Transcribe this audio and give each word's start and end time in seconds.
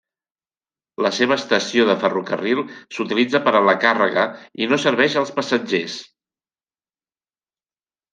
La 1.05 1.09
seva 1.17 1.35
estació 1.41 1.83
de 1.89 1.95
ferrocarril 2.03 2.61
s'utilitza 2.97 3.41
per 3.47 3.53
a 3.59 3.61
la 3.65 3.75
càrrega 3.83 4.23
i 4.65 4.69
no 4.71 4.79
serveix 4.87 5.19
als 5.23 5.35
passatgers. 5.37 5.99